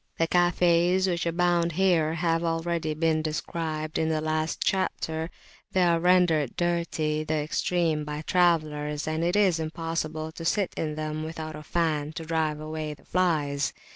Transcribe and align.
The 0.17 0.25
cafes, 0.25 1.05
which 1.07 1.27
abound 1.27 1.73
here, 1.73 2.15
have 2.15 2.43
already 2.43 2.95
been 2.95 3.21
described 3.21 3.99
in 3.99 4.09
the 4.09 4.19
last 4.19 4.59
chapter; 4.63 5.29
they 5.73 5.83
are 5.83 5.99
rendered 5.99 6.55
dirty 6.55 7.19
in 7.21 7.27
the 7.27 7.35
extreme 7.35 8.03
by 8.03 8.23
travellers, 8.23 9.07
and 9.07 9.23
it 9.23 9.35
is 9.35 9.59
impossible 9.59 10.31
to 10.31 10.43
sit 10.43 10.73
in 10.75 10.95
them 10.95 11.21
without 11.21 11.55
a 11.55 11.61
fan 11.61 12.13
to 12.13 12.25
drive 12.25 12.59
away 12.59 12.95
the 12.95 13.05
flies. 13.05 13.73